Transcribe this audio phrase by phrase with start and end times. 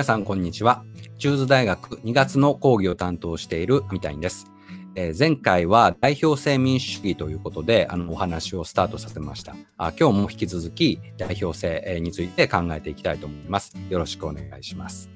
[0.00, 0.82] 皆さん、こんにちは。
[1.18, 4.46] 中津大学2月の講義を担当している三谷です。
[4.94, 9.54] えー、前回は代表制民主主義ということで、あの、お話をスタートさせました。
[9.76, 13.76] あ今日も引き続き代表制について考えていきたいと思います。
[13.90, 15.10] よろしくお願いします。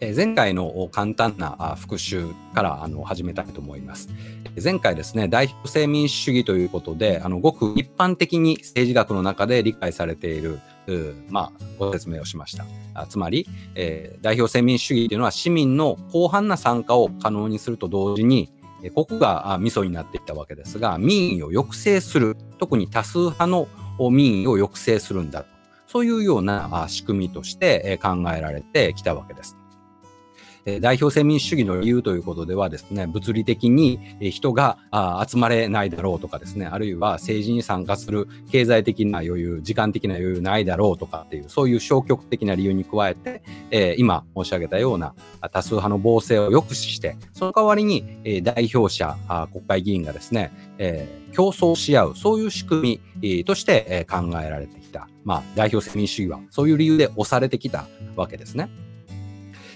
[0.00, 4.08] 前回の簡単な復習からあの始めたいと思います。
[4.62, 10.60] 前回ですね、代表制民主主義ということで、あのごく一般的に政治学の中で理解されている、
[11.28, 12.64] まあ、ご説明をしました。
[12.94, 18.52] あつまり、えー、代表制民主主義というのは市民の広範な参加を可能にすると同時に、
[18.94, 23.66] ここがミソになっていったわけですが、民意を抑制する、特に多数派の
[24.10, 25.46] 民意を抑制するんだ。
[25.86, 29.56] そういうような仕組みとして考えられてきたわけです。
[30.80, 34.78] 代表制民主主義の理由ということではですね、物理的に人が
[35.26, 45.14] 集まれないだろうとかですね、あるいは政治に参加する経済的な余裕、時間的な余裕ないだろうとかっていう、そういう消極的な理由に加えて、え今申し上げたような
[45.52, 49.16] 多数派の暴政を抑止して、その代わりに、え代表者、
[49.52, 55.08] 国会議員がですね、え競争し合う、そういう仕組みとして考えられてきた。
[55.24, 58.68] まあ、代表制民主主義はそういう理由で押されてきたわけですね。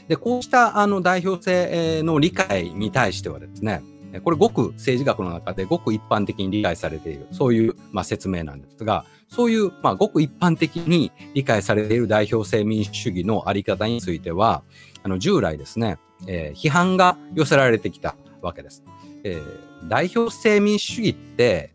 [0.08, 3.82] で、こうしたあの代表性の理解に対してはですね、
[4.24, 14.62] これごく政治学の中でごく一般的に理解されている、そういう、まあ、説明なんですが、そういう、まあ、ごく一般的に理解されている代表性民主主義のあり方については、
[15.02, 18.82] あの従来ですね、えー、批判が寄せられてきたわけです。
[19.24, 21.74] えー、代表性民主主義って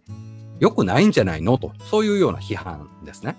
[0.59, 1.59] 良くないんじゃないの？
[1.59, 3.35] と、そういうような批判ですね。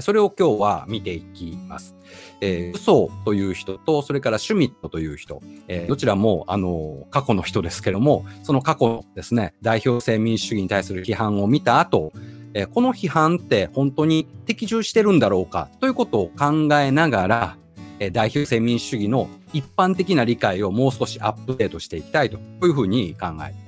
[0.00, 1.94] それを今日は見ていきます。
[2.40, 12.12] えー、嘘という人と、それからシュミットという人、えー、どちらも、あの、過去の人ですけども、その過去のですね、代表制民主主義に対する批判を見た後、
[12.54, 17.56] えー、この批判って本当に適中してるんだろうかということを考えながら、
[17.98, 23.63] えー、代表制民主主義の一般的な理解をもう少しアップデートしていきたいというふうに考え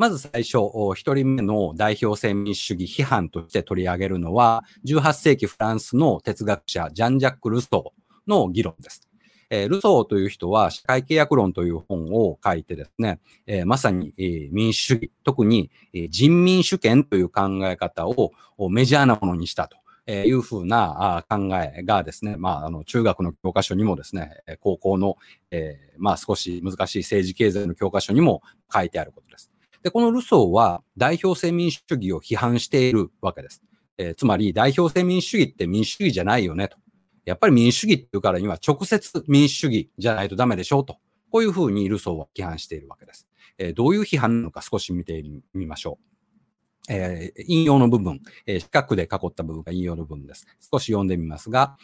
[0.00, 0.60] まず最初、
[0.94, 9.06] 一人目の代表制民主主義批判として取り上げるのは、18世紀フランスの哲学者、ジャン・ジャック・ルソーの議論です。
[9.50, 18.32] えー、ルソーという人は社会契約論という本を書いてですね、えー、まさに、えー、民主主義、特に、え人民主権という考え方を
[18.70, 19.76] メジャーなものにしたと。
[20.06, 25.18] えいうふうな考えがですね、まあ、あの、中学の教科書にもですね、高校の、
[25.50, 29.50] えまあ、少し難しい政治経済の教科書にも書いてあることです。
[29.82, 33.62] で、このルソーは代表制民主主義を批判しているわけです。
[33.98, 36.76] えー、つまり、代表制民主主義って民主主義じゃないよねと。
[37.24, 40.98] やっぱり民主主義っていうからには直接民主主義じゃないとダメでしょうと。
[41.30, 43.28] こういうふうにルソーは批判しているわけです。
[43.58, 45.22] えー、どういう批判なのか少し見て
[45.54, 46.92] みましょう。
[46.92, 50.46] えー、引用の部分、えー、四角で囲った部分が引用の部分です。
[50.72, 51.76] 少し読んでみますが、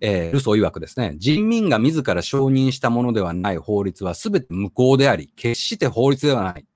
[0.00, 6.66] えー、ルソー曰くですね、人民が自ら承認したものではない法律は全て無効であり、決して法律ではない。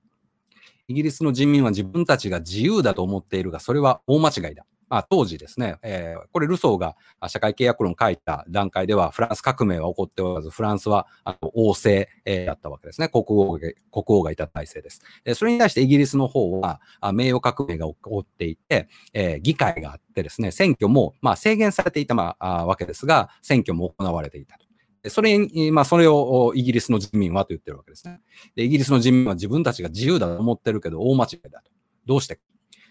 [0.87, 4.65] イギリスの人民は自分たちが自由だと思っているが、それは大間違いだ。
[4.89, 6.95] まあ、当時ですね、えー、これルソーが
[7.27, 13.09] 社会契約論を書いた段階では、フランス革命は起こっておらず、フランスはあの王政、えー、だったわけですね。
[13.09, 13.73] 国王が国
[14.07, 15.01] 王がいた体制です。
[15.25, 24.66] えー、それに対してイギリスの方は、あ名誉革命が起こっていて、えー、議会があってですね、選挙も、まあ、制限されていた、まあ、わけですが、選挙も行われていたと。
[25.09, 28.21] それに、まあ、それをイギリスの人民はと言ってるわけですね。
[28.55, 31.71] で、イギリスの人民は自分たちが自由だと思ってるけど、大間違いだと。
[32.05, 32.39] どうして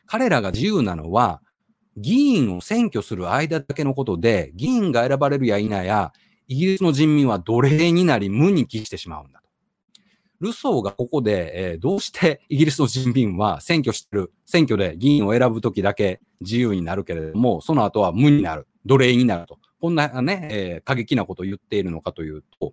[0.06, 1.43] 彼らが自由なのは、
[1.97, 6.12] 議員を選挙する間だけのことで、議員が選ばれるや否や、
[6.49, 9.47] イギリスの人民は奴隷になり無に帰してしまうんだと。
[10.41, 19.59] ルソーがここで、えー、どうしてイギリスの人民は選挙してる、選挙で議員を選ぶときだけ自由になるけれども、その後は無になる、奴隷になると。
[19.81, 22.73] こんなね、えー、過激なことを言っているのかというと、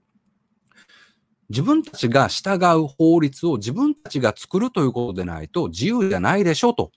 [1.49, 6.91] 自分たちが従う法律を自分たちが作るということでないと自由じゃないでしょうと。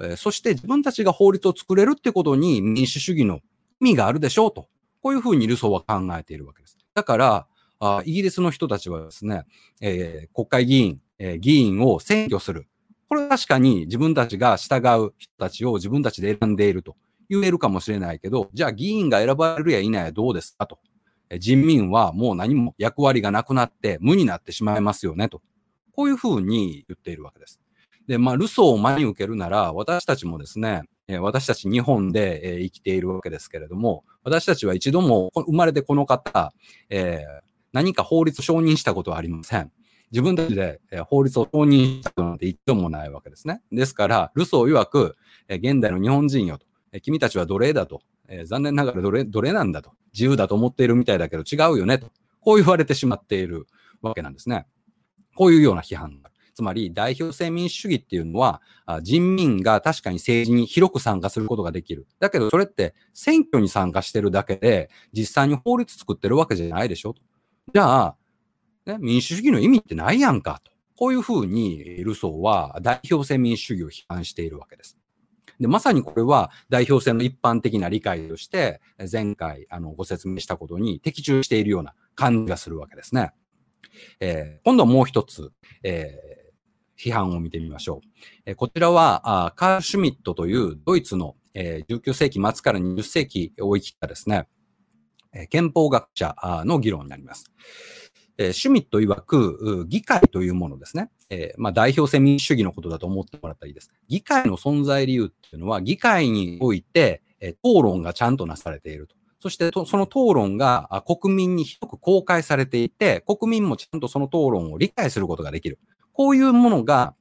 [0.00, 3.40] えー、そして自分たちが法律を作れるってことに民主主義の
[3.80, 4.68] 意味があるでしょうと。
[5.02, 6.78] こういうふうにルソーは考えているわけです。
[6.94, 7.46] だから、
[7.80, 9.44] あイギリスの人たちはですね、
[9.80, 12.68] えー、国会議員、えー、議員を選挙する。
[13.08, 16.96] これは確かに自分たちが従う人たちを自分たちで選んでいると
[17.30, 20.78] 言えるかもしれないけど、じゃあ議員が選ばれるや否やどうですかと。
[21.38, 25.40] 人民はもう何も役割がなくなって無になってしまいますよねと。
[25.92, 27.60] こういうふうに言っているわけです。
[28.08, 30.82] で、まあ、ルソーを真に受けるなら、私たちもですね、
[31.20, 36.52] 私たち日本で生きているわけですけれども、私たちは一度も生まれてこの方、
[36.88, 39.70] えー、何か法律承認したことはありません。
[40.10, 43.60] 自分たちで法律を承認したことなんて一度もないわけですね。
[43.70, 45.16] ですから、ルソー曰く、
[45.48, 46.66] 現代の日本人よと、
[47.02, 52.10] 君たちは奴隷だと、え残念ながら奴隷奴隷なんだと、自由だと思っているみたいだけど違うよねと、
[52.40, 53.66] こう言われてしまっている
[54.02, 54.66] わけなんですね。
[55.36, 58.60] こういうような批判がつまり代表制民主主義っていうのは、
[59.02, 62.06] 人民が確かに政治に広く参加することができる。
[62.18, 67.14] だけどそれって選挙に参加してるだけで、実際に法律作ってるわけじゃないでしょ。
[67.72, 68.16] じゃあ、
[68.84, 70.70] ね、民主主義の意味ってないやんかと。
[70.96, 74.98] こういうふうにルソーは代表制民主主義を批判しているわけです。
[75.60, 78.80] で、まさにこれは代表制の一般的な理解として、
[79.10, 83.32] 前回あのご説明したことに的中しているような感じがするわけですね。
[84.20, 85.52] えー、今度はもう一つ、
[85.82, 88.08] えー、批判を見てみましょう。
[88.46, 94.46] えー、こちらはあカール・シュミットというドイツの、えー、19世紀末から20世紀を生きたですね、
[95.32, 96.34] えー、憲法学者
[96.64, 97.44] の議論になります。
[98.42, 101.10] え、シュミット曰く、議会というものですね。
[101.28, 103.92] え、まあ、代表制民主主義のことだと思ってもらったらいいです。
[104.08, 109.14] 議会の存在理由っていうのは、議会において、え、討論がちゃんとなされていると。
[109.40, 115.78] そしてその討論が国民に広く公開されていて、国民もちゃんとその討論を理解することができる。
[116.12, 117.14] こういうものが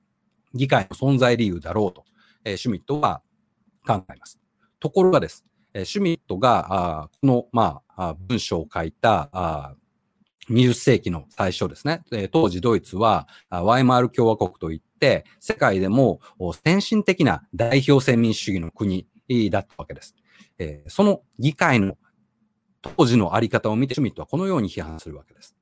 [0.54, 2.04] 議会の存在理由だろうと、
[2.44, 3.22] え、シュミットは
[3.86, 4.40] 考えます。
[4.80, 9.76] ところがです、え、シュミットがあこの、まあ、文章を書いたあ
[10.50, 12.04] 20世紀の最初ですね。
[12.32, 16.20] 当時ドイツはワイマール共和国といって、世界でも
[16.66, 19.08] 先進的な代表制民主主義の国
[19.50, 20.16] だったわけです。
[20.88, 21.98] その議会の
[22.82, 25.56] 当時のあり方を見てシュミットはこのように批判するわけです。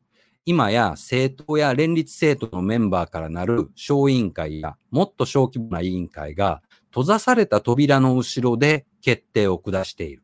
[0.46, 10.24] 今や政党や連立政党のメンバーからなる小委員会やもっと小規模な委員会が閉ざされた扉の後ろで決定を下している。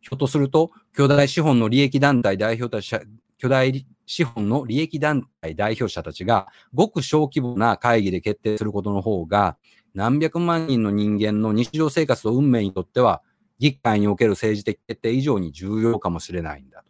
[0.00, 2.94] ひょっとすると、巨大資本の利益団体代表たち、
[3.42, 3.72] 巨大
[4.06, 9.56] 資本の利益団体代表者たちが、ごく小規模な会議で決定することの方が、
[9.94, 13.20] 何百万人の人間の日常生活と運命にとっては
[13.58, 16.84] 議会における政治的決定以上に重要かもしれないんだ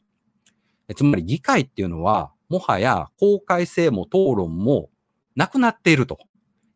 [0.89, 0.95] と。
[0.95, 4.91] つまり議会っていうのは、もはや公開性も討論も
[5.35, 6.19] なくなっていると。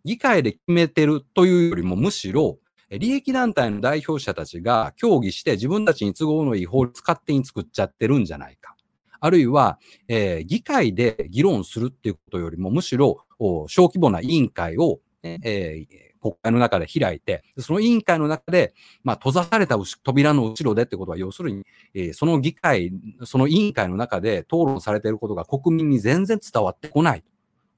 [0.06, 2.56] 議会で決めてるというよりもむしろ、
[2.88, 8.75] 利益団体の代表者たちが協議して自分たちに都合のいい法律勝手に作っちゃってるんじゃないか。
[9.20, 9.78] あるいは、
[10.08, 13.24] えー、議会で議論するっていうことよりも、むしろ
[13.68, 15.86] 小規模な委員会を、えー、
[16.20, 18.74] 国会の中で開いて、その委員会の中で、
[19.04, 21.64] まあ、閉ざされた扉の後ろでってことは、要するに、
[21.94, 22.92] えー、その議会、
[23.24, 27.24] その委員会の中で討論されていることが国民に全然伝わってこない。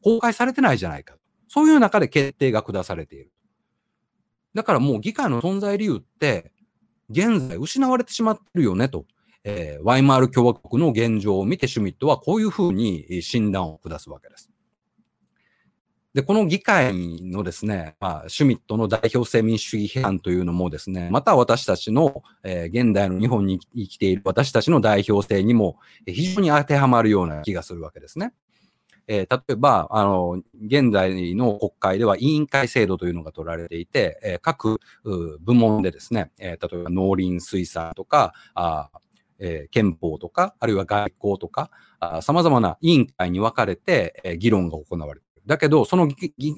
[0.03, 1.17] 公開されてないじゃないか。
[1.49, 3.33] そういう中で決定が下されている。
[4.55, 6.53] だからもう議会の存在理由って、
[7.11, 9.07] 現在失われてしまってるよねと。
[9.51, 14.51] えー、ワイマール共和国の現状を見てシュミットはこういうふうに診断を下すわけです。
[16.13, 28.35] で、この議会のですね、まあ、シュミットの代表性民主主義批判というのもですね、また私たちの、えー、現代の日本に生きている私たちの代表性にも非常に当てはまるような気がするわけですね。
[29.07, 38.91] えー、例えば、あの、現在の国会では委員会制度というのが取られていて、えー、各部門でですね、え、例えば農林水産とか、あ
[39.39, 41.71] えー、憲法とか、あるいは外交とか、
[42.23, 45.47] 様々な委員会に分かれて、えー、議論が行われている。
[45.47, 46.09] だけど、その、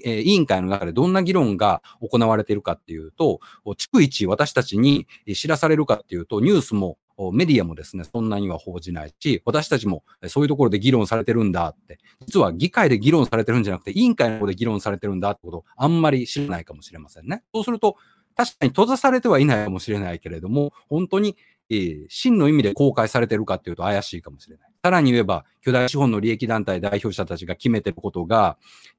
[0.04, 6.98] え委員会の中でどんな議論が行われているかっていうと、逐一私たちに知らされるかっていうと、ニュースも
[7.32, 17.44] メディアもですね、そんなには報じないし、私たちもそういうところで議論されてるんだって、実は議会で議論されてるんじゃなくて、委員会の方で議論されてるんだってことをあんまり知らないかもしれませんね。
[17.54, 17.96] そうすると、
[18.36, 21.36] 確かに閉ざされてはいないかもしれないけれども、本当に、
[21.70, 24.70] え真の意味で公開されてるかっていうと怪しいかもしれない。
[24.82, 28.58] さらに言えば、巨大資本の利益団体代表者たちが決めてることが、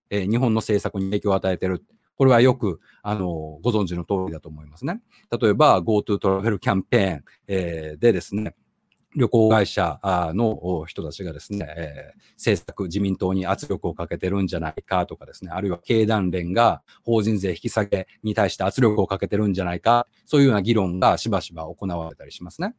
[0.09, 1.83] えー、日本の政策に影響を与えてる。
[2.15, 5.01] これはよく、あの、ご存知の通りだと思いますね。
[5.41, 8.55] 例えば、GoTo トラベルキャンペーン、えー、でですね、
[9.15, 22.73] 旅行会社の人たちがですね、えー、政策、自民党に圧力をかけてるんじゃないかとかですね、あるいは経団連が法人税引き下げに対して圧力をかけてるんじゃないか、そういうような議論がしばしば行われたりしますね。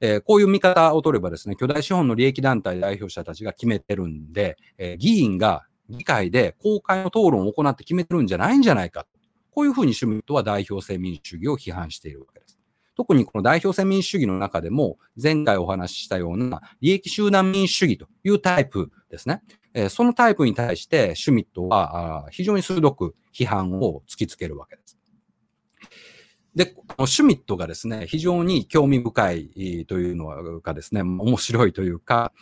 [0.00, 9.06] えー、こういう見方を取ればですね、巨大資本の利益団体代表者たちが決めてるんで、えー、議員が議会で公開の討論を行って決めてるんじゃないんじゃないか。
[9.50, 12.57] こういうふうにシュミットは代表制民主主義を批判しているわけです。
[12.98, 19.40] 特にこの代表制民主主義の中でも、前回お話ししたような利益集団民主主義というタイプですね。
[19.72, 24.98] えそのタイプに対してシュミットは非常に鋭く批判を突きつけるわけです。
[26.56, 32.32] で、このシュミットがですね、非常に興味深いというのがですね、面白いというか、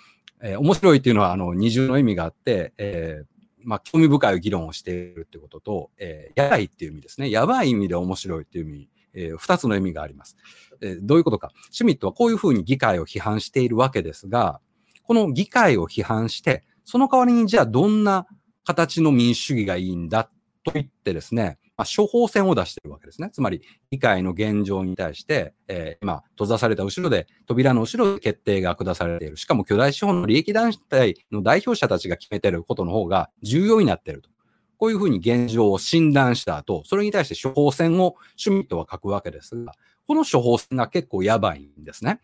[0.42, 3.26] えー、面白いというのはあの二重の意味があって、えー
[3.62, 7.30] まあ、興味深い議論をしているってことと、えー、やばいっていう意味ですね。
[7.30, 10.37] やばい意味で面白いっていう意味、えー、二つの意味があります。
[10.80, 11.50] えー、どういうことか。
[11.70, 14.61] シュミットはこういうふうに議会を批判しているわけですが、
[15.02, 18.26] この議会を批判して、その代わりにじゃあどんな
[18.64, 20.30] 形の民主主義がいいんだ
[20.64, 23.28] と言ってですね、まあ、処方箋を出しているわけですね。
[23.30, 29.37] つまり、議会の現状に対して、えー、今、閉ざされた後ろで、扉の後ろで決定が下されている。
[29.37, 34.30] しかも、巨大資本の利益団体の代表者たちが決めていることの方が重要になっていると。
[34.78, 39.73] こういうふうに現状を診断した後、それに対して処方箋をシュミットは書くわけですが、
[40.06, 42.21] この処方箋が結構やばいんですね。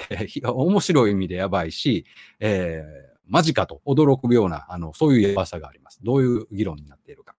[0.42, 2.06] 面白い意味でやばいし、
[2.40, 6.00] えー、マジかと驚くような、あの、そういうやばさがあります。
[6.02, 7.34] どういう議論になっているか。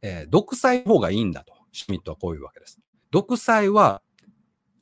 [0.00, 2.80] えー、独裁の方がいいんだと、シュミットはこういうわけです。
[3.10, 4.02] 独裁は、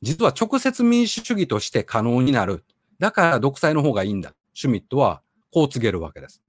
[0.01, 2.65] 実は直接民主主義として可能になる。
[2.99, 4.33] だから独裁の方がいいんだ。
[4.53, 6.41] シュミットはこう告げるわけです。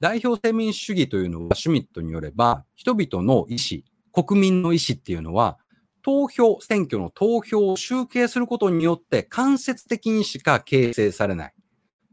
[0.00, 3.82] 代表制民主主義というのは、シュミットによれば、人々の意思、
[4.24, 5.58] 国民の意思っていうのは、
[6.02, 11.54] 投票、選挙の投票を集計することによって間接的にしか形成されない。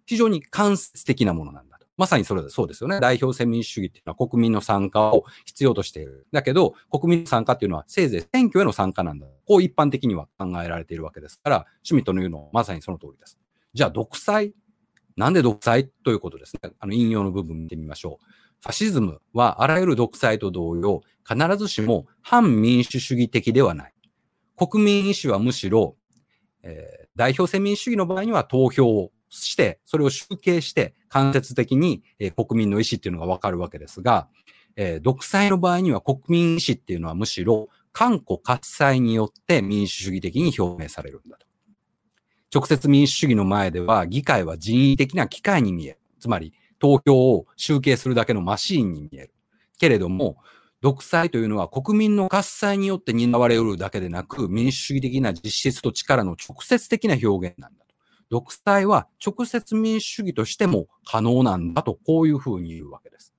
[0.05, 1.85] 非常に間接的なものなんだと。
[1.97, 3.01] まさにそれそうですよね。
[3.01, 6.25] 代表制民主主義っていうのは国民の参加を必要としている。
[6.31, 9.27] だけど、国民の参加っていうのはせいぜい選挙への参加なんだ。
[9.45, 13.37] こう一般的には考えられているわけですから、シュミットの言うのはまさにその通りです。
[13.73, 14.53] じゃあ、独裁
[15.15, 16.71] なんで独裁ということですね。
[16.79, 18.25] あの、引用の部分見てみましょう。
[18.61, 23.93] ファシズムはあらゆる独裁と同様、必ずしも反民主主義的ではない。
[24.55, 25.95] 国民意思はむしろ、
[26.61, 34.27] えー、代表制民主主義の場合には投票をして、それを集計して、間接的に、えー、国民の意思っていうのがわかるわけですが、
[34.75, 41.45] えー、独裁の場合には国民意思っていうのはむしろ、官庫喝采によって民主主義的に表明されるんだと。
[42.53, 45.99] 直接民主主義の前では、議会は人為的な機械に見える。
[46.19, 49.33] つまり、投票を集計するだけのマシーンに見える。
[49.79, 50.37] けれども、
[50.81, 57.93] 独裁というのは国民の喝采によって担われうるだけでなく、民主主義的な実質と力の直接的な表現なんだと。
[58.29, 63.33] 独裁は直接民主主義としても可能なんだと、こういうふうに言うわけです。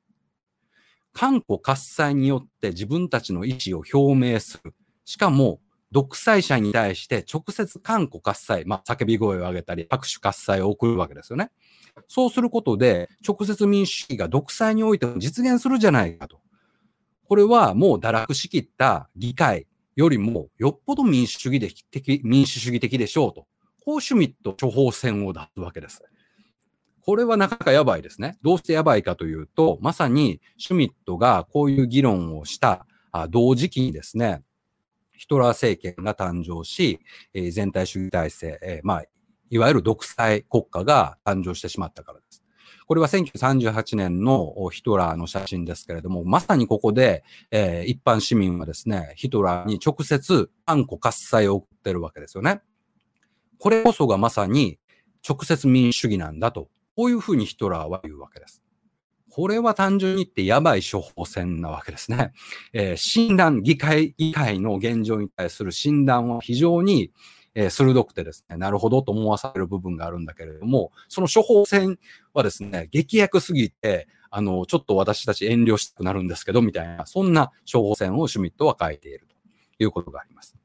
[1.12, 4.74] 官庫喝采によって自分たちの意思を表明する。
[5.04, 5.60] しかも、
[5.92, 11.50] 独裁者に対して直接官庫喝采、まあ、叫び声を上げたり、拍手喝采を送るわけですよね。
[12.08, 16.40] そうすることで、直接民主主義が独裁においても実現するじゃないかと。
[17.28, 23.46] これはもう堕落しきった議会よりもよっぽど民主主義的、民主主義的でしょうと。
[23.84, 26.02] こうシュミット処方箋を出すわけです。
[27.04, 28.38] これはなかなかやばいですね。
[28.42, 32.86] どうしてやばいかというと、まさにシュミットがこういう議論をした
[33.28, 34.42] 同時期にですね、
[35.22, 36.98] ヒトラー政権が誕生し、
[37.32, 39.04] えー、全体主義体制、えー、まあ、
[39.50, 42.42] いわゆる独裁国家が誕生してしまったからです。
[42.88, 52.60] これは1938年のヒトラーの写真ですけれども、まさにここで、えー、一般市民はですね、ヒトラーに直接暗黒喝采を送ってるわけですよね。
[53.60, 54.80] これこそがまさに
[55.26, 58.61] 直接民主主義なんだと、こういうふうにヒトラーは言うわけです。
[59.34, 62.32] これは単純に言ってやばい処方箋なわけですね。
[62.74, 67.10] えー、診断、議会、議会の現状に対する診断は非常に、
[67.54, 71.98] えー、鋭くてですね、なるほどと思わされる部分があるんだけれども、その処方箋
[72.34, 79.26] はですね、劇薬すぎて、あの、ちょっと私たち遠慮したくなるんですけど、みたいな、そんな処方箋をシュミットは書いている
[79.78, 80.61] ということがあります。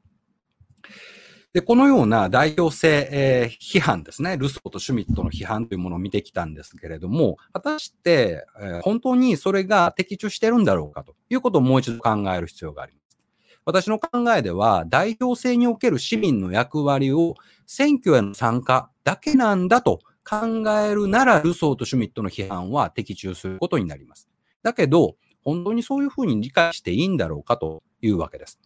[1.54, 13.18] で、このような代表性、えー、批判ですね、ルソーとシュミットの批判というものを見てきたんですけれども、果たして、えー、本当にそれが的中してるんだろうかということをもう一度考える必要があります。
[13.64, 17.34] 私の考えでは、代表性における市民の役割を
[17.66, 24.28] 選挙への参加だけなんだと考えるなら、ルソーとシュミットの批判は的中することになります。
[24.62, 28.58] だけど、本当にそういうふうに理解していいんだろうかというわけです。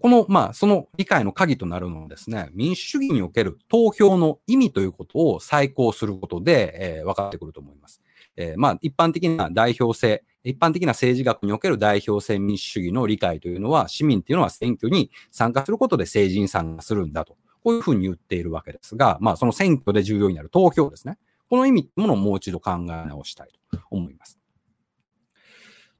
[0.00, 8.00] この、まあ、その理解の鍵となるのはですね、民主主義における投票の意味ということを再考することで、えー、分かってくると思います。
[8.36, 17.36] えー、まあ、一般的な代表性、一般的な政治学における代表性民主主義の理解というのは、市民っていうのは選挙に参加することで政治に参加するんだと。
[17.62, 21.18] こういうふうに言っているわけですが、まあ、その選挙で重要になる投票ですね。
[21.50, 24.38] この意味ってものをもう一度考え直したいと思います。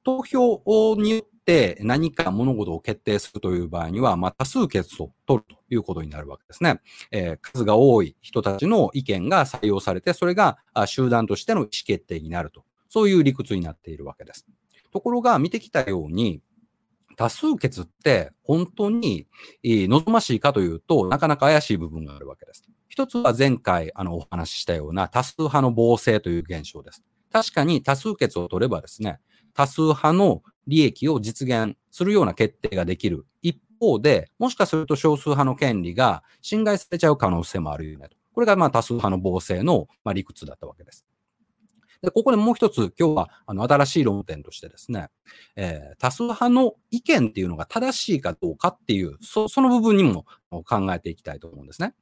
[0.02, 0.62] 投票
[0.96, 6.80] によって何か物事を決定するという場合には、まあ、多数決を取るということになるわけですね。
[7.10, 12.64] えー、数が多い人たちの意見が採用されて、それが集団としての意思決定になると。
[12.88, 14.46] そういう理屈になっているわけです。
[14.92, 16.42] ところが、見てきたように、
[17.16, 19.26] 多数決って本当に
[19.62, 22.64] 望ましいかというと、なかなか怪しい部分があるわけです。
[22.88, 27.04] 一つは前回あのお話ししたような多数派の暴政という現象です。
[27.32, 29.20] 確かに多数決を取ればですね、
[29.54, 33.26] 多数派の利益を実現するような決定ができる。
[33.42, 38.16] 一方で、もしかすると少数派の権利が侵害されちゃう可能性もあるよねと。
[38.32, 41.04] これがまあ多数派の暴政のまあ理屈だったわけです。
[42.02, 45.08] で、ここでもう一つ、今日は、あの、新しい論点としてですね、
[45.54, 51.94] えー、多数派の意見っていうのが正しいかどうかっていう、そその部分にも考えていきたいと思うんですね。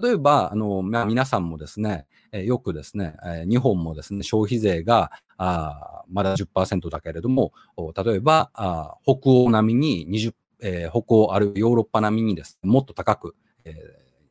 [0.00, 7.52] 例えば、あの、まあ、皆さんもですね、え、よくですね、え、日本もですね、消費税が、あまだ10%だけれども、
[8.04, 13.34] 例えば、あ北欧並みに20、えー、北欧あるいはヨーロッパ並みにですね、もっと高く、
[13.64, 13.74] え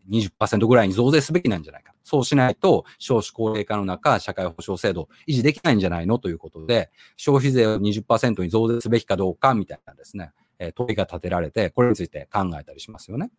[0.09, 1.93] ー、20%ぐらいに増税すべきなんじゃないか。
[2.03, 10.31] そうしないと、少子高齢化の中、社会保障制度維持できないんじゃないのということで、消費税を20%に増税すべきかどうかみたいなですね、
[10.75, 13.31] 問いが立てられて、これについて考えたりしますよね。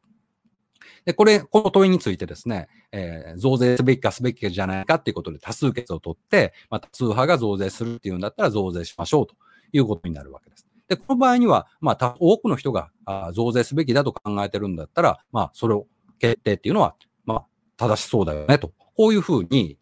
[1.05, 9.35] で、これ、この問いについてですね、えー、増税すべきかすべきかじゃないかっていうことで多数決を取って、まあ、多数派が増税するっていうんだったら増税しましょうと
[9.73, 10.67] いうことになるわけです。
[10.89, 15.87] で、この場合には、まあ、多くの人があ増税すべきだと考えてるんだったら、まあ、それを
[16.19, 17.47] 決定っていうのは、まあ、
[17.77, 18.73] 正しそうだよねと。
[18.97, 19.79] こういうふうに、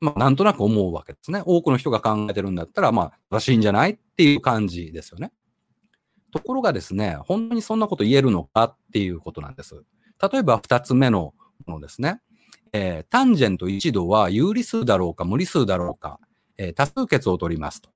[0.00, 1.42] まあ、なんとなく思うわけですね。
[1.46, 5.32] 多くの人が考えてるんだったら、まあ、正しいんじゃないっていう感じですよね。
[6.32, 9.84] ところがですね、本当にそんなこと言えるのかっていうことなんです。
[10.30, 11.34] 例えば2つ目の
[11.66, 12.20] ものですね。
[12.72, 16.18] えー、タンジェント1度は有理数だろうか無理数だろうか、
[16.56, 17.90] えー、多数決を取りますと。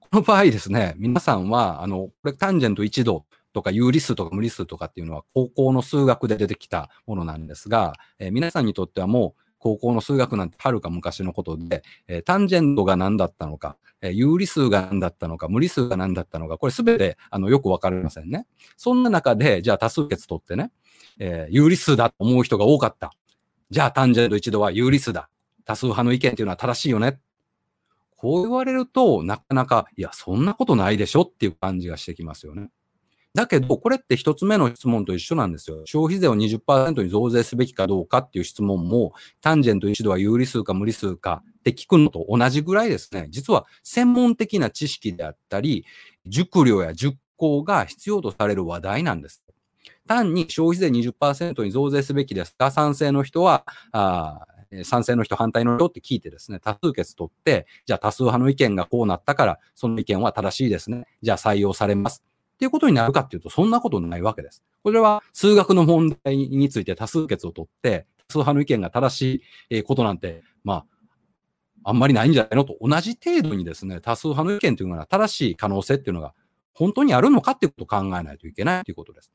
[0.00, 18.46] この場合ですね、皆さんは、あの、これタンジェント1度とか有理数とか無理数とかっていうのは高校の数学で出てきたものなんですが、えー、皆さんにとってはもう高校の数学なんてはるか昔のことで、えー、タンジェントが何だったのか、えー、有理数が何だったのか、無理数が何だったのか、これすべてあのよくわかりませんね。
[18.76, 20.70] そんな中で、じゃあ多数決取ってね、
[21.18, 23.12] えー、有理数だと思う人が多かった。
[23.70, 25.28] じゃあタンジェント一度は有理数だ。
[25.64, 27.18] 多数派の意見っていうのは正しいよね。
[28.16, 32.70] こう言われると、なかなか、いや、そんなことないでしょっていう感じがしてきますよね。
[33.36, 35.82] だけど、これって一つ目の質問と一緒なんですよ。
[35.84, 43.26] 消費税を20%に増税すべきかどうかっていう質問も、タンジェント一度は有理数か無理数かって聞くのと同じぐらいですね。
[43.28, 45.84] 実は専門的な知識であったり、
[46.24, 49.42] 熟慮や熟考が必要とされる話題なんです。
[50.08, 52.70] 単に消費税20%に増税すべきですか？
[52.70, 54.46] 賛成の人は、あ
[54.82, 61.06] 賛成の人、反対の人って聞いてですね、多数決取って、じゃあ多数派の意見がこうなったから、その意見は正しいですね。
[61.20, 62.24] じゃあ採用されます。
[62.56, 64.64] っていうことになるかっていうと、そんなことないわけです。
[64.82, 70.84] これは数学の問題について多数決を取って、多数派の意見が正しいことなんて、ま
[71.84, 76.34] あ、あんまりないんじゃないのと同じ程度にですね、多数派の意見というのが正しい可能性っていうのが
[76.72, 79.32] 本当にあるのかっていうことを考えないといけないということです。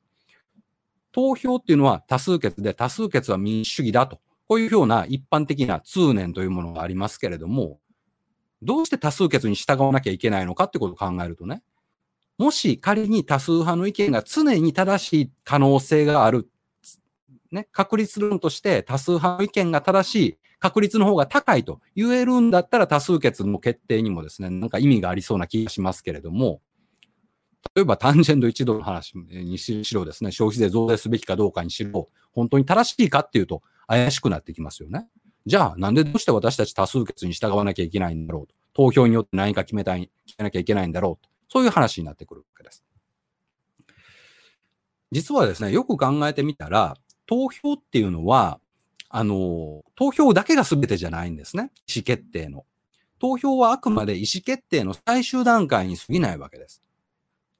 [1.12, 4.20] 投票っていうのは多数決で、多数決は民主主義だと。
[4.48, 7.80] こういうような一般的な通念というものがありますけれども、
[8.62, 11.64] どうして多数決に従わなきゃいけないのかってことを考えるとね、
[12.42, 16.50] もし仮に多数派の意見が常に正しい可能性がある、
[17.52, 26.62] ね、確率論として多数派の意見が正しい確率の方が高いと言えるんだったら多数決の決定にもですね、なんか意味がありそうな気がしますけれども、
[27.76, 35.08] 例えばタンジェント1度の話にしろですね、消費税増税すべきかどうかにしろ、本当に正しいかっていうと怪しくなってきますよね。
[35.46, 38.56] じゃあ、なんでどうして私たち多数決に従わなきゃいけないんだろうと。
[38.74, 41.31] 投票によって何か決めたい、決めなきゃいけないんだろうと。
[41.52, 42.86] そういう話になってくるわけです。
[45.12, 48.62] 実はですね、よく考えてみたら、投票っていうのは、
[49.10, 51.72] あの、投票だけが全てじゃないんですね。
[51.90, 52.66] 意思決定の。
[53.20, 56.82] 投票はあくまで意思決定の最終段階に過ぎないわけです。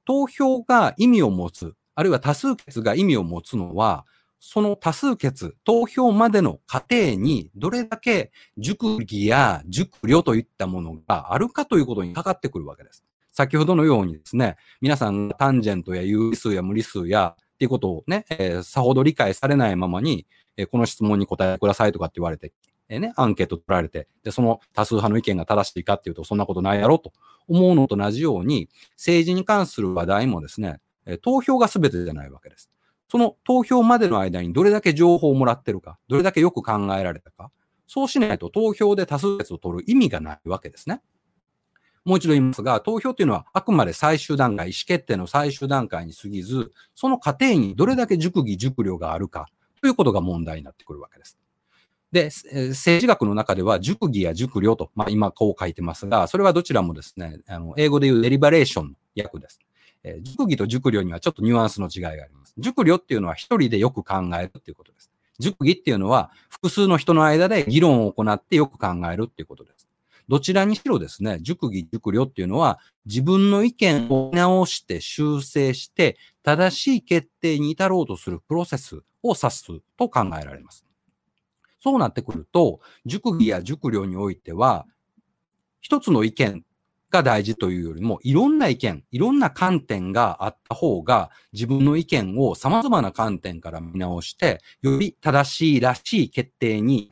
[0.06, 4.06] 投票が意味を持つ、あるいは多数決が意味を持つのは、
[4.40, 13.04] その多数決、投票までの過程にどれだけ熟議や熟慮といったものがあるかということにかかってくるわけです。
[13.32, 22.52] 先ほどのようにですね、皆さんタンジェントや有理数や無理数やっていうことをね、えー、さほど理解されないままに、えー、この質問に答えてくださいとかって言われて、
[22.90, 27.12] えー、ね、アンケート取られて、で、その多数派の意見が正しいかっていうと、そんなことないやろと
[27.48, 32.70] 思うのと同じように、政治に関する話題もですね、え投票が全てじゃないわけです。
[33.08, 37.50] その投票までの間にどれだけ情報をもらってるか、どれだけよく考えられたか、
[37.86, 41.02] そうしないと投票で多数決を取る意味がないわけですね。
[42.04, 49.48] もう一度言いますが、投票というのはあくまで最終段階、意思決定の最終段階に過ぎず、その過程にどれだけ熟議、熟慮があるか
[49.80, 51.38] ということが問題になってくるわけです。
[52.10, 52.26] で、
[52.70, 59.60] 政治学の中では熟議や熟慮と、まあ今こう書いてますが、それはどちらもですね、あの英語で言うデリバレーションの訳です。
[60.22, 62.54] 熟議と熟慮にはちょっとニュアンスの違いがあります。
[62.58, 65.10] 熟慮っていうのは一人でよく考えるっていうことです。
[65.38, 69.81] 熟議っていうのは複数の人の間で議論を行ってよく考えるっていうことです。
[70.28, 79.64] どちらにしろですね、熟議、熟慮っていうのは自分の意見を直して修正して正しい決定に至ろうとするプロセスを指す
[79.96, 80.84] と考えられます。
[81.82, 84.86] そうなってくると、熟議や熟慮においては、
[85.80, 86.64] 一つの意見
[87.10, 97.10] が大事というよりも、いろんな意見、いろんな観点があった方が、自分の意見を様々な観点から見直して、より正しいらしい決定に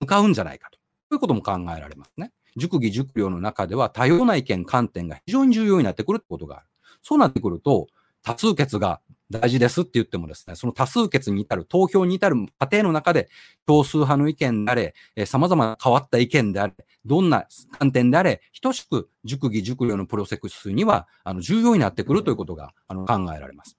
[0.00, 0.68] 向かうんじゃないか
[1.12, 1.12] と。
[1.12, 2.32] ということも考えられますね。
[2.56, 6.66] 熟議熟慮の中では多様な意見、観点が非常に重要になってくるってことがある。
[7.02, 7.88] そうなってくると、
[8.22, 13.28] 多数決が大事ですって言ってもですね、その多数決に至る、投票に至る過程の中で、
[13.68, 17.46] 少数派の意見であれ、えー、様々な変わった意見であれ、どんな
[17.78, 23.76] 観点であれ、等しく熟議熟慮のプロセスには、あの、重要になってくるということが、あの、考えられます。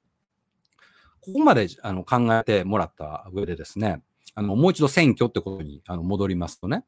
[1.22, 4.04] ここまで、あの、考えてもらった上でですね、
[4.36, 6.84] あの、もう一度選挙ってことに、あの、戻りますとね、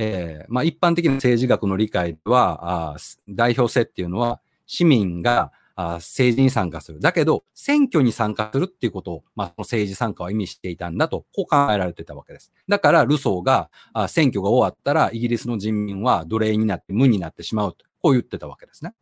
[0.00, 2.96] えー、まあ、一般的な政治学の理解では、あ
[3.28, 7.00] 代表制っていうのは、市民があ政治に参加する。
[7.00, 12.52] だけど、選挙に参加するっていうことを、まあ、政治参加は意味していたんだと、こう考えられてたわけです。
[12.68, 18.94] だから、ルソーが、あ選挙が終わったら、イギリスの人民は奴隷になって無になってしまうと、こう言ってたわけですね。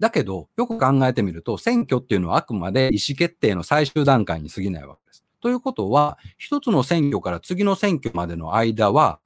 [0.00, 5.24] だけど、よく考えてみると、選挙っていうのはあくまで意思決定の最終段階に過ぎないわけです。
[5.40, 9.20] ということは、一つの選挙から次の選挙までの間は、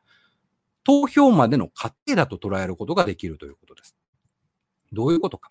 [0.85, 3.97] 投票までの過程だと捉えることができるということです。
[4.93, 5.51] どういうことか。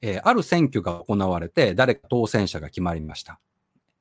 [0.00, 3.40] えー、ある選挙が行われて、誰か当選者が決まりました。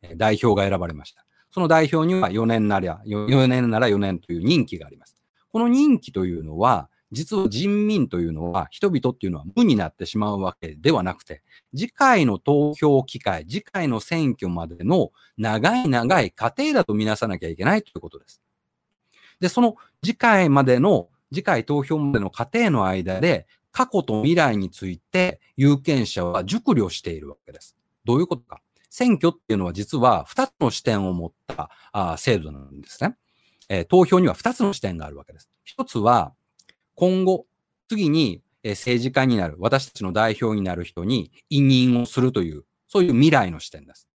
[0.01, 1.25] え、代表が選ばれました。
[1.51, 5.15] その代表には4年なら4年なら4年という任期があります。
[5.51, 11.43] この任期というのは、実は人民というのは、人々っていうのは無になってしまうわけではなくて、
[11.75, 18.42] 次回の投票機会、次回の選挙までの長い長い過程だとみなさなきゃいけないということです。
[19.39, 27.75] で、その次回までの、次回投票までの過程の間で、過去と未来について有権者は熟慮しているわけです。
[28.05, 28.61] どういうことか。
[28.89, 33.17] 選挙っていうのは実は2つの視点を持ったあ制度なんですね、
[33.67, 35.49] えー、投票には2つの視点があるわけです。
[35.75, 36.33] 1つは、
[36.93, 37.47] 今後、
[37.89, 44.07] 次に政治家になる、私たちの代表になる人に委任をするという、そういう未来の視点です。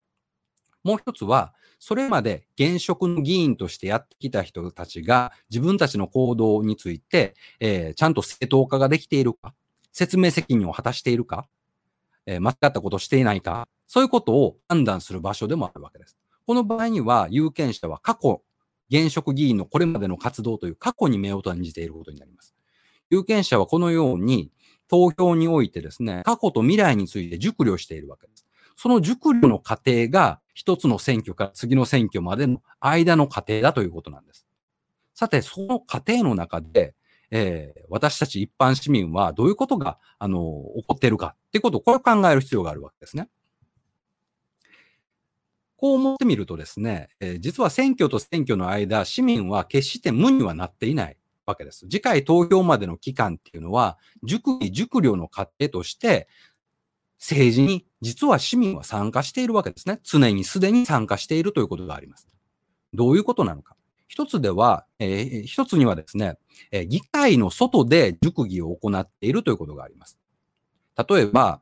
[0.84, 9.54] もう1つは、それまで現職の議員としてやってきた人たちが自分たちの行動について、えー、ちゃんと正当化ができているか、
[9.92, 11.48] 説明責任を果たしているか、
[12.26, 16.16] えー、間違ったことをしていないか、そういうことを判断する場所でもあるわけです。
[16.46, 18.42] この場合には有権者は過去、
[18.90, 22.54] 現職議員のこれまでの活動という過去に目を閉じていることになります。
[23.10, 24.50] 有権者はこのように
[24.88, 28.46] 投票においてですね、過去と未来について熟慮しているわけです。
[28.76, 34.44] その熟慮の過程が一つの選挙から次の選挙までの間の過程だということなんです。
[35.14, 36.96] さて、その過程の中で、
[37.30, 43.28] えー、私たち一般市民はどういうことが、あの、起こっているかっていうことを、これを考える必要があるわけですね。
[45.76, 51.16] こう思ってみるとですね、えー、実は選挙と選挙の間、市民は決して無にはなっていない
[51.46, 51.86] わけです。
[51.88, 56.26] 次回投票までの期間っていうのは、熟議熟慮の過程として、
[57.18, 60.00] 政治に実は市民は参加しているわけですね。
[60.04, 62.28] 常にすでに参加しているということがあります。
[62.94, 63.76] どういうことなのか。
[64.06, 66.38] 一つでは、えー、一つにはですね、
[66.70, 70.18] えー、議会の外で熟議を行っているということがあります。
[71.08, 71.60] 例えば、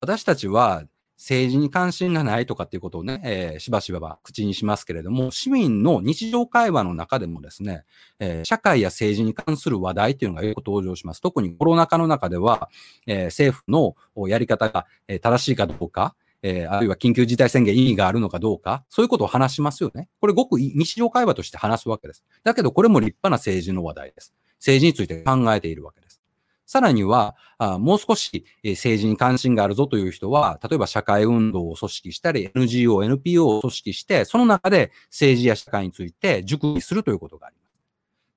[0.00, 0.84] 私たちは
[1.24, 7.84] 政治に関心がないとかっていうことをね、えー、しばしば口にしますけれども、市民の日常会話の中でもですね、
[8.20, 11.22] えー、社会や政治に関する話題っていうのがよく登場します。
[11.22, 12.68] 特にコロナ禍の中では、
[13.06, 13.94] えー、政府の
[14.28, 14.86] やり方が
[15.22, 20.10] 正しいかどうか、えー、あるいは緊急事態宣言意義があるのかどうか、そういうことを話しますよね。
[20.20, 22.22] これごく日常会話として話すわけです。
[22.44, 24.34] だけどこれも立派な政治の話題です。
[24.58, 26.03] 政治について考えているわけです。
[26.66, 27.36] さらには、
[27.78, 37.62] もう少し政治に関心があるぞという人は、例えば社会運動を組織したり、NGO、NPO を組織して、その中で政治や社会について熟議するということがありま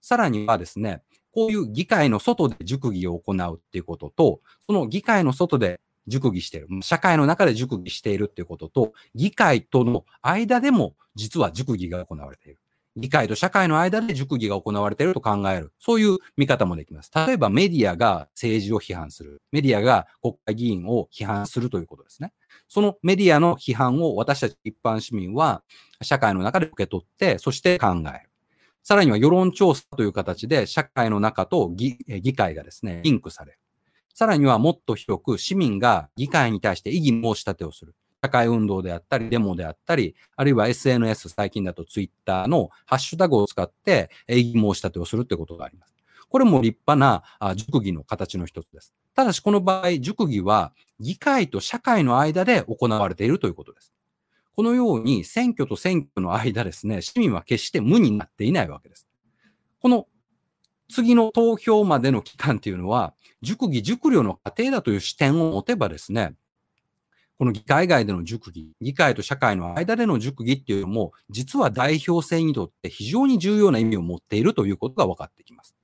[0.01, 0.07] す。
[0.09, 12.59] さらにはですね、こういう議会の外で熟議を行うっていうことと、その議会の外で熟議している、社会の中で熟議しているっていうことと、議会との間でも実は熟議が行われている。
[12.97, 15.71] 議会と社会の間で熟議が行われていると考える。
[15.79, 17.11] そういう見方もできます。
[17.13, 19.41] 例えばメディアが政治を批判する。
[19.51, 22.33] メディアが国会議員を批判するということですね。
[22.67, 25.63] そのメディアの批判を私たち一般市民は
[26.01, 28.29] 社会の中で受け取って、そして考える。
[28.83, 31.97] さらには世論調査という形で社会の中と議
[32.35, 33.59] 会がですね、リンクされる。
[34.13, 37.93] さらにはもっと広く市民が議会に対して異議申し立てをする。
[38.23, 45.93] 社会運動であったり、デモであったり、あるいは SNS、最近だとツイッターのハッシュタグを使って異議申し立てをするってことがあります。
[46.29, 48.93] これも立派な熟議の形の一つです。
[49.15, 53.93] ただし、この場合、熟議は議会と社会の間で行われているということです。
[54.55, 59.07] このように選挙と選挙の間ですね、市民は決して無になっていないわけです。
[59.79, 60.07] この
[60.89, 66.33] 次の投票までの期間っていうのは、熟議、熟慮の過程だという視点を持てばですね、
[67.37, 75.75] この議会外での熟議、議会と社会の間での熟議っていうのも、実は代表制にとって非常に重要な意味を持っているということが分かってきます。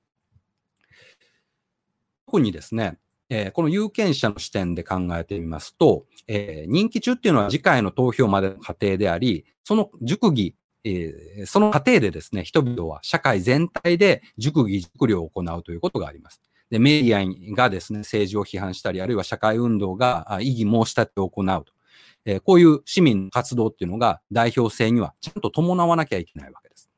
[2.26, 2.98] 特にですね、
[3.30, 16.42] えー、この有権者の視点で考えてみますと、えー、任期中っていうのは次回の投票までの過程であり、その熟議、えー、その過程でですね、人々は社会全体で熟議、熟慮を行うということがあります。
[16.70, 21.72] で、メディアがですね、政治を批判したり、あるいは社会運動が異議申し立てを行うと。
[22.24, 26.90] えー、こういう市民の活動っていうのが代表制にはちゃんと伴わなきゃいけないわけです。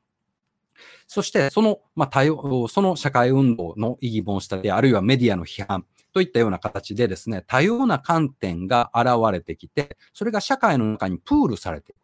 [1.07, 12.01] そして、その、まあ、対応、その社会運動の異議申し立て、あるいはメディアの批判といったような形でですね、多様な観点が現れてきて、それが社会の中にプールされている。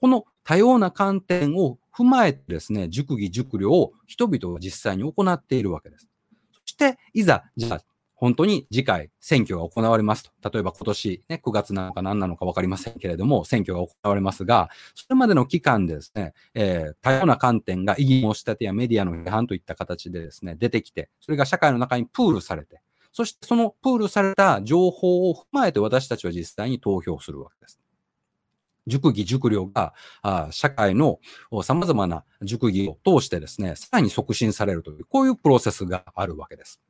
[0.00, 6.09] この多様な観点を踏まえてですね、熟議熟慮を人々は実際に行っているわけです。
[6.80, 7.80] そして、いざ、じゃあ、
[8.14, 10.50] 本当に次回選挙が行われますと。
[10.50, 27.79] 例えば今年ね、9月なのか何なのか分かりませんけれども、選挙が行われますが、それまでの期間でですね、えー、多様な観点が異議申し立てやメディアの批判といった形でですね、出てきて、それが社会の中にプールされて、そしてそのプールされた情報を踏まえて私たちは実際に投票するわけです。
[28.90, 31.18] 熟議、熟慮が、あ社会の
[31.62, 36.80] 様々な熟議を通してですね、さらに促進されるという、こういうプロセスがあるわけです。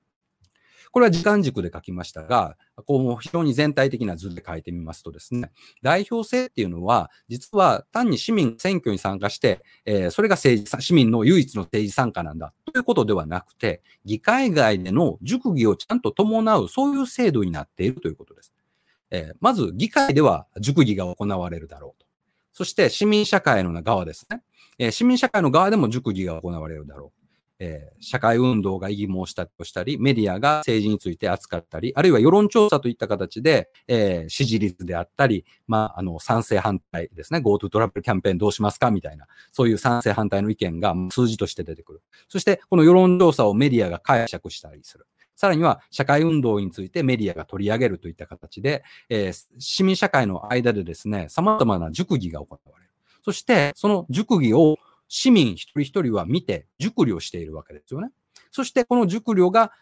[0.93, 18.53] これは時間軸で書きましたが、こう非常に全体的な図で書いてみますとですね、代表制っていうのは、実は単に市民選挙に参加して、えー、それが政治、市民の唯一の政治参加なんだということではなくて、議会外での熟議をちゃんと伴う、そういう制度になっているということです。
[19.11, 22.07] えー、まず、議会では熟議が行われるだろうと。
[22.53, 24.43] そして、市民社会の側ですね。
[24.79, 27.21] えー、市民社会の側でも熟議が行われるだろう。
[27.63, 42.03] えー、社会運動が異議申し立てをしたり、メディアが政治について扱ったり、あるいは世論調査といった形で、えー、支持率であったり、まあ、あの、賛成反対ですね、GoTo トラベルキャンペーンどうしますかみたいな、そういう賛成反対の意見が数字として出てくる。
[42.29, 45.07] そして、この世論調査をメディアが解釈したりする。
[45.41, 52.91] さらには社会運動についてメディアが取り上げるといった形で、えー、市民社会の間でですね、様々な熟議が行われる。
[53.25, 54.77] そして、その熟議を
[55.09, 58.11] 市民一人一人は見て熟慮しているわけですよね。
[58.51, 59.73] そしてこの熟慮が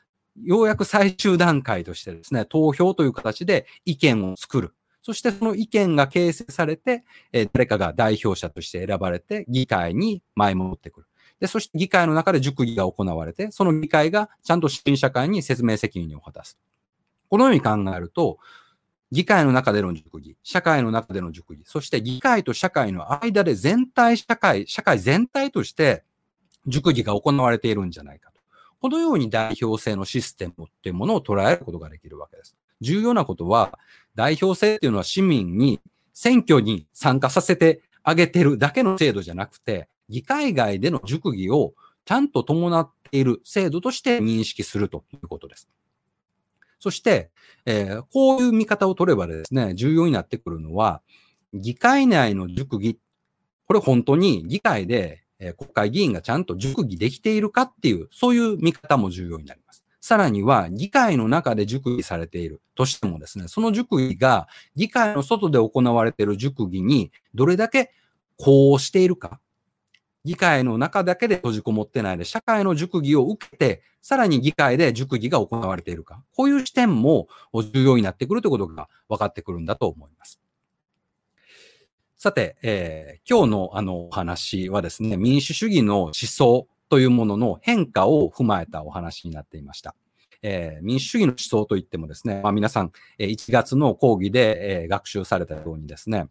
[0.44, 4.76] ようやく最終段階としてですね、投票という形で意見を作る。
[5.02, 11.06] そしてその意見が形成されて、え、誰かが代表者として選ばれて議会に前もってくる。
[11.40, 16.58] で、そして議会の中で熟議が行われて、その議会がちゃんと市民社会に説明責任を果たす。
[17.28, 18.38] このように考えると、
[19.10, 26.04] 議会の中での熟議、社会の中での熟議、そして議会と社会の間で全体社会、社会全体として
[26.66, 28.40] 熟議が行われているんじゃないかと。
[28.80, 32.56] このように代表制のシステムっていうものを捉えることができるわけです。
[32.80, 33.78] 重要なことは、
[34.14, 35.80] 代表制っていうのは市民に
[36.12, 45.68] 選挙に参加させてあげてるだけの制度じゃなくて、議会外での熟議をちゃんと伴っている制度として認識するということです。
[46.78, 47.30] そして、
[47.66, 51.02] えー、こういう見方を取ればですね、重要になってくるのは、
[51.52, 52.98] 議会内の熟議、
[53.66, 59.84] これ本当に議会で、えー、国会議員がちゃんと熟議できているかっていう、そういう見方も重要になります。
[60.00, 67.92] さらには、議会の中で熟議されているとしてもですね、その熟議が議会の外で行われている熟議にどれだけ
[68.36, 69.40] こうしているか、
[70.28, 76.22] 議会の中だけで閉じこもってないで、社会の熟議を受けて、さらに議会で熟議が行われているか。
[76.36, 80.38] こういう視点も重要になってくるということが分かってくるんだと思います。
[82.18, 89.94] さて、えー、今日のあのお話はですね、民主主義の思想というものの変化を踏まえたお話になっていました。
[90.42, 96.28] えー、民主主義の思想といってもですね、まあ、皆さん、えー、1月の講義で、えー、学習されたようにですね、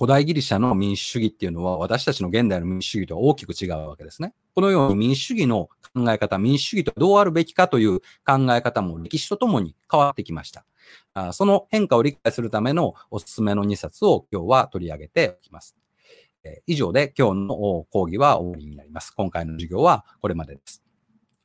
[0.00, 4.32] 古代ギリシャの民主主義っていうのは私たちの現代の民主主義とは大きく違うわけですね。
[4.54, 10.64] このように民主主義の考え方、民主主義とどうあるべきかという考え方も歴史とともに変わってきました。
[11.12, 15.76] あその変化を理解するためのおすすめの2冊を今日は取り上げておきます。
[16.44, 19.10] え以上で今日の講義は終わりになります。
[19.14, 20.82] 今回の授業はこれまでです。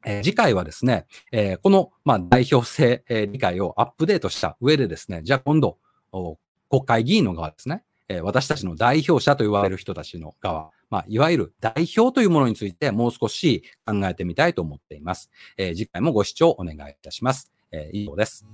[0.06, 5.78] え、次回はですね、え、この、ま、代表性、え、理解をアップデートした上でですね、じゃあ今度、
[6.70, 7.84] 国会議員の側ですね。
[8.08, 15.32] えー、私たちの代表者と言われる人たちの側、まあ、いわゆる代表というものについてもう少し考えてみたいと思っています。
[15.58, 17.52] えー、次回もご視聴お願いいたします。
[17.72, 18.46] えー、以上です。